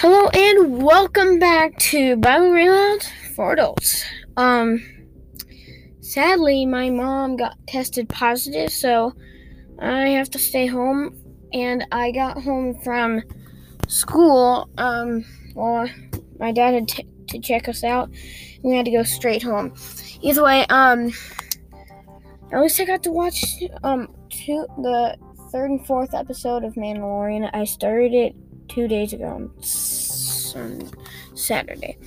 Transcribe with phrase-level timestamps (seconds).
[0.00, 3.02] Hello and welcome back to Bible Reload
[3.36, 4.02] for Adults.
[4.34, 4.82] Um,
[6.00, 9.12] sadly, my mom got tested positive, so
[9.78, 11.22] I have to stay home.
[11.52, 13.22] And I got home from
[13.88, 14.70] school.
[14.78, 15.22] Um,
[15.54, 15.86] well,
[16.38, 18.08] my dad had t- to check us out.
[18.62, 19.74] We had to go straight home.
[20.22, 21.12] Either way, um,
[22.50, 23.44] at least I got to watch
[23.84, 25.18] um two the
[25.52, 27.50] third and fourth episode of Mandalorian.
[27.52, 28.34] I started it
[28.70, 29.50] two days ago on
[31.34, 31.98] Saturday.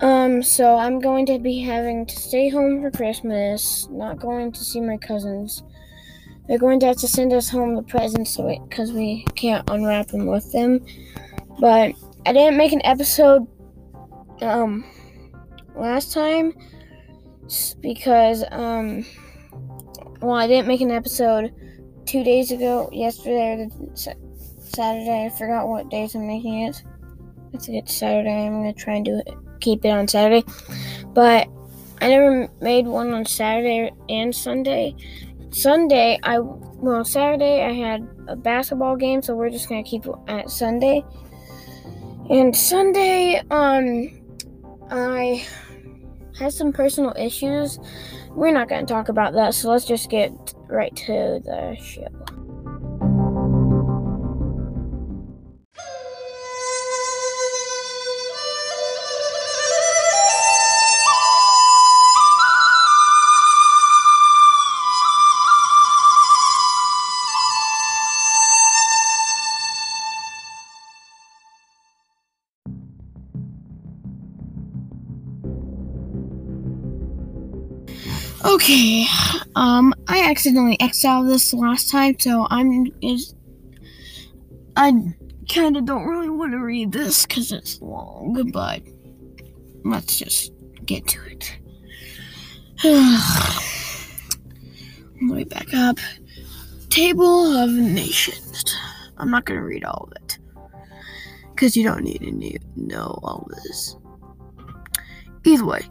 [0.00, 4.64] Um, so I'm going to be having to stay home for Christmas, not going to
[4.64, 5.62] see my cousins.
[6.46, 10.26] They're going to have to send us home the presents because we can't unwrap them
[10.26, 10.84] with them.
[11.60, 11.92] But
[12.26, 13.46] I didn't make an episode
[14.42, 14.84] um
[15.76, 16.54] last time
[17.80, 19.04] because um
[20.20, 21.54] well I didn't make an episode
[22.06, 23.68] two days ago, yesterday
[24.74, 25.26] Saturday.
[25.26, 26.82] I forgot what days I'm making it.
[27.52, 28.46] I think it's Saturday.
[28.46, 30.44] I'm gonna try and do it, keep it on Saturday,
[31.08, 31.48] but
[32.00, 34.94] I never made one on Saturday and Sunday.
[35.50, 40.14] Sunday, I well Saturday I had a basketball game, so we're just gonna keep it
[40.28, 41.04] at Sunday.
[42.30, 44.08] And Sunday, um,
[44.90, 45.44] I
[46.38, 47.80] had some personal issues.
[48.30, 50.32] We're not gonna talk about that, so let's just get
[50.68, 52.06] right to the show.
[78.42, 79.04] Okay,
[79.54, 83.34] um, I accidentally exiled this last time, so I'm is
[84.76, 84.92] I
[85.52, 88.80] kind of don't really want to read this because it's long, but
[89.84, 90.52] let's just
[90.86, 91.58] get to it.
[95.22, 95.98] Let me back up.
[96.88, 98.64] Table of Nations.
[99.18, 100.38] I'm not gonna read all of it
[101.50, 103.96] because you don't need to know all this.
[105.44, 105.82] Either way.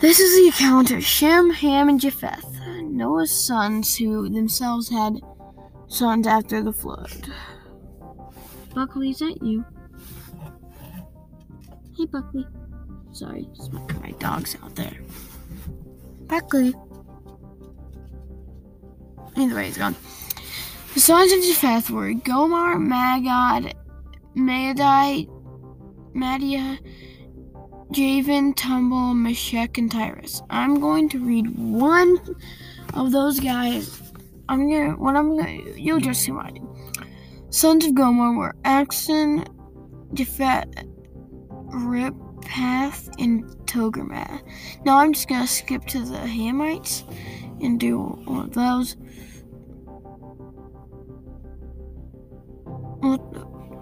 [0.00, 5.20] This is the account of Shem, Ham, and Japheth, Noah's sons who themselves had
[5.88, 7.30] sons after the flood.
[8.74, 9.62] Buckley, is that you?
[11.98, 12.46] Hey, Buckley.
[13.12, 13.46] Sorry,
[14.00, 14.96] my dog's out there.
[16.20, 16.74] Buckley.
[19.36, 19.96] Anyway, he's gone.
[20.94, 23.70] The sons of Japheth were Gomer, Magog,
[24.34, 25.26] Madai,
[26.14, 26.78] Madia,
[27.92, 30.42] Javan, Tumble, Meshech, and Tiras.
[30.48, 32.18] I'm going to read one
[32.94, 34.00] of those guys.
[34.48, 36.76] I'm gonna what I'm gonna you'll just see what I do.
[37.50, 39.44] Sons of Gomer were Axon,
[40.14, 40.86] Japhet,
[41.72, 44.40] Ripath, and Togarmah.
[44.84, 47.02] Now I'm just gonna skip to the Hamites
[47.60, 48.96] and do one of those.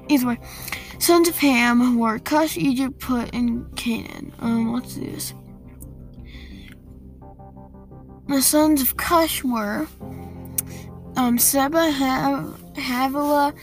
[0.08, 0.38] Either way.
[0.98, 4.32] Sons of Ham were Cush, Egypt, Put, and Canaan.
[4.40, 5.34] Um, let's do this.
[8.26, 9.86] The sons of Cush were
[11.16, 13.54] um, Seba, Hav- Havilah,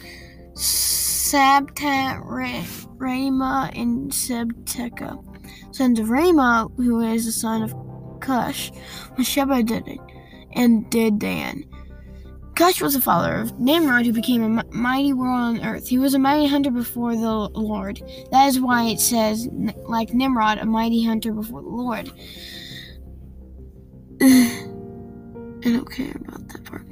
[0.54, 2.24] Sabta,
[2.98, 5.24] Raamah, and Sebteka.
[5.76, 7.76] Sons of Raamah, who is the son of
[8.22, 8.72] Cush,
[9.18, 10.00] was Sheba Dedan
[10.54, 11.64] and Dedan.
[12.56, 15.90] Cush was the father of Nimrod, who became a mighty world on earth.
[15.90, 18.02] He was a mighty hunter before the Lord.
[18.32, 19.50] That is why it says,
[19.88, 22.12] like Nimrod, a mighty hunter before the Lord.
[24.22, 26.86] I don't care about that part.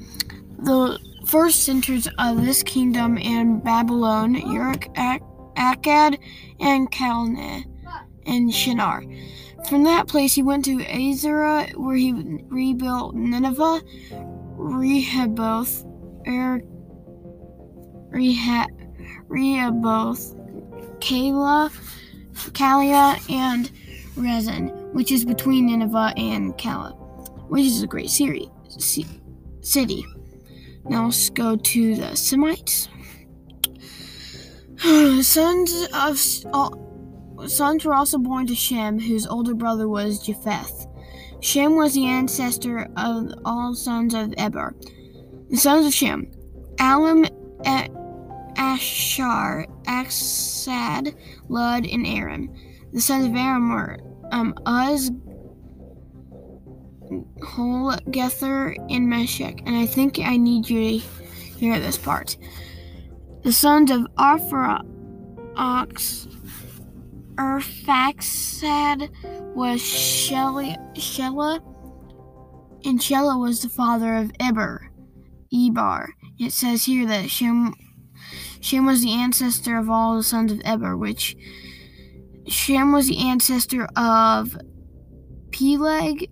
[0.60, 5.22] The first centers of this kingdom in Babylon, Uruk, Ak-
[5.56, 6.18] Akkad,
[6.60, 7.64] and Calneh,
[8.26, 9.04] and Shinar.
[9.70, 12.12] From that place, he went to Azara, where he
[12.50, 13.82] rebuilt Nineveh,
[14.64, 15.84] Rehoboth,
[16.26, 16.62] er,
[18.12, 18.66] Reha,
[19.28, 20.36] Rehoboth,
[21.00, 21.70] Calah,
[22.54, 23.70] Kalia, and
[24.16, 26.96] Rezin, which is between Nineveh and Calah,
[27.50, 28.50] which is a great city.
[29.62, 30.06] city.
[30.86, 32.88] Now let's go to the Semites.
[35.22, 36.20] sons of
[37.50, 40.83] sons were also born to Shem, whose older brother was Japheth.
[41.44, 44.74] Shem was the ancestor of all sons of Eber.
[45.50, 46.32] The sons of Shem
[46.80, 47.26] Alam,
[48.58, 51.14] Ashar, Aksad,
[51.50, 52.50] Lud, and Aram.
[52.94, 54.00] The sons of Aram were
[54.32, 55.12] um, Uz,
[57.44, 59.64] Hol, Gether, and Meshech.
[59.66, 60.98] And I think I need you to
[61.58, 62.38] hear this part.
[63.44, 64.82] The sons of Arphara,
[65.58, 66.26] Ox
[67.36, 69.10] Urfaxad
[69.56, 71.60] was Shelah, Shelah,
[72.86, 74.92] and Shelah was the father of Eber,
[75.54, 76.10] Ebar.
[76.40, 77.74] It says here that Shem,
[78.60, 81.36] Shem was the ancestor of all the sons of Eber, which
[82.48, 84.58] Shem was the ancestor of
[85.52, 86.30] Peleg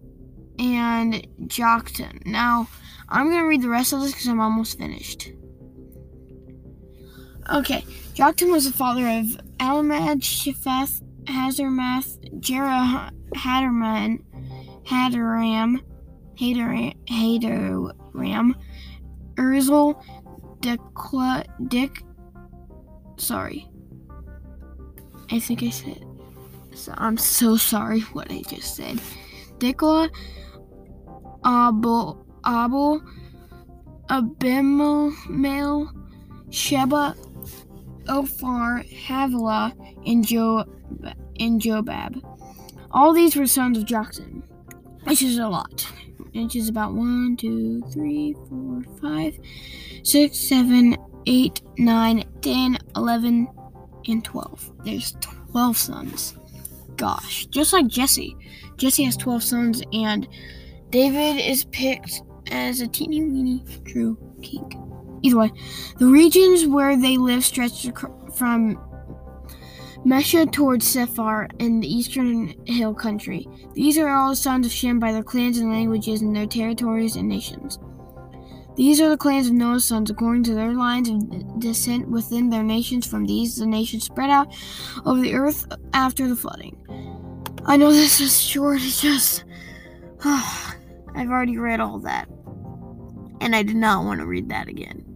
[0.60, 2.26] and Joktan.
[2.26, 2.68] Now,
[3.10, 5.32] I'm going to read the rest of this because I'm almost finished.
[7.54, 7.82] Okay,
[8.14, 9.26] Joktan was the father of
[9.58, 14.24] Alamad, Shepheth, Hazarmath, Jerah, Haderman,
[14.86, 15.82] Hadaram,
[16.40, 18.56] Hadaram, Hadaram,
[20.62, 22.04] Diklah, Dick,
[23.18, 23.68] sorry.
[25.30, 26.06] I think I said,
[26.74, 29.02] so I'm so sorry what I just said.
[29.58, 30.10] Diklah,
[31.46, 33.02] Abel, Abel,
[34.10, 35.92] Abimael,
[36.50, 37.16] Sheba,
[38.12, 39.74] Ophir, Havilah,
[40.06, 40.66] and, jo-
[41.40, 42.22] and Jobab.
[42.92, 44.44] All these were sons of Joktan,
[45.06, 45.88] which is a lot.
[46.34, 49.40] Which is about 1, 2, 3, 4, 5,
[50.04, 53.48] 6, 7, 8, 9, 10, 11,
[54.08, 54.72] and 12.
[54.84, 55.16] There's
[55.52, 56.36] 12 sons.
[56.96, 58.36] Gosh, just like Jesse.
[58.78, 60.28] Jesse has 12 sons, and
[60.90, 62.22] David is picked
[62.52, 64.81] as a teeny weeny true king.
[65.24, 65.52] Either way,
[65.98, 67.92] the regions where they live stretched
[68.36, 68.78] from
[70.06, 73.48] Mesha towards Sephar in the eastern hill country.
[73.74, 77.16] These are all the sons of Shem by their clans and languages and their territories
[77.16, 77.78] and nations.
[78.76, 82.64] These are the clans of Noah's sons according to their lines of descent within their
[82.64, 83.06] nations.
[83.06, 84.52] From these, the nations spread out
[85.06, 86.76] over the earth after the flooding.
[87.66, 89.44] I know this is short, it's just.
[90.26, 90.74] Oh,
[91.16, 92.28] I've already read all that.
[93.42, 95.11] And I did not want to read that again.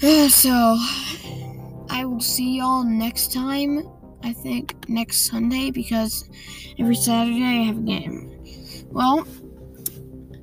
[0.30, 0.78] So,
[1.90, 3.86] I will see y'all next time.
[4.22, 6.26] I think next Sunday because
[6.78, 8.30] every Saturday I have a game.
[8.90, 9.26] Well,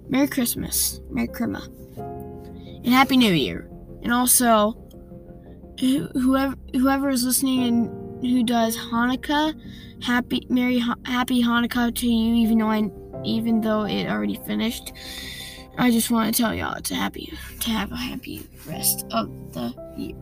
[0.09, 1.67] Merry Christmas, Merry Christmas,
[1.97, 3.67] and Happy New Year.
[4.03, 4.77] And also,
[5.79, 9.59] whoever whoever is listening and who does Hanukkah,
[10.03, 12.35] happy Merry Happy Hanukkah to you.
[12.35, 12.91] Even though I
[13.25, 14.93] even though it already finished.
[15.77, 19.73] I just want to tell y'all a happy to have a happy rest of the
[19.95, 20.15] year.